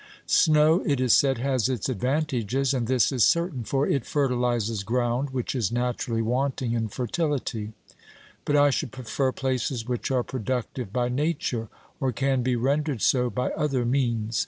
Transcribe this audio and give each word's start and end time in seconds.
Snow 0.25 0.81
it 0.83 0.99
is 0.99 1.13
said 1.13 1.37
has 1.37 1.69
its 1.69 1.87
advantages, 1.87 2.73
and 2.73 2.87
this 2.87 3.11
is 3.11 3.23
certain, 3.23 3.63
for 3.63 3.87
it 3.87 4.01
fertilises 4.03 4.83
ground 4.83 5.29
which 5.29 5.53
is 5.53 5.71
naturally 5.71 6.23
wanting 6.23 6.73
in 6.73 6.87
fertility; 6.87 7.73
but 8.43 8.55
I 8.55 8.71
should 8.71 8.91
prefer 8.91 9.31
places 9.31 9.87
which 9.87 10.09
are 10.09 10.23
productive 10.23 10.91
by 10.91 11.07
nature, 11.09 11.69
or 11.99 12.11
can 12.11 12.41
be 12.41 12.55
rendered 12.55 13.03
so 13.03 13.29
by 13.29 13.51
other 13.51 13.85
means. 13.85 14.39